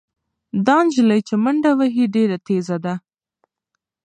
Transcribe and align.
دا 0.65 0.77
نجلۍ 0.85 1.21
چې 1.27 1.35
منډه 1.43 1.71
وهي 1.79 2.05
ډېره 2.15 2.37
تېزه 2.47 2.77
ده. 2.85 2.93